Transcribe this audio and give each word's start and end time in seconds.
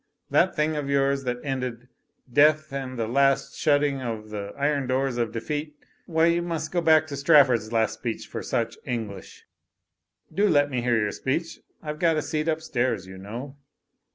That 0.31 0.55
thing 0.55 0.75
of 0.75 0.89
yours 0.89 1.25
that 1.25 1.37
ended, 1.43 1.87
'death 2.33 2.73
and 2.73 2.97
the 2.97 3.05
last 3.07 3.55
shutting 3.55 4.01
of 4.01 4.31
the 4.31 4.51
iron 4.57 4.87
doors 4.87 5.17
of 5.17 5.31
defeat'— 5.31 5.75
^Why 6.09 6.33
you 6.33 6.41
must 6.41 6.71
go 6.71 6.81
back 6.81 7.05
to 7.05 7.15
Strafford's 7.15 7.71
last 7.71 7.99
speech 7.99 8.25
for 8.25 8.41
such 8.41 8.79
English. 8.83 9.45
Do 10.33 10.47
let 10.49 10.71
me 10.71 10.81
hear 10.81 10.97
your 10.99 11.11
speech! 11.11 11.59
I've 11.83 11.99
got 11.99 12.17
a 12.17 12.23
seat 12.23 12.47
upstairs, 12.47 13.05
you 13.05 13.19
know.'' 13.19 13.57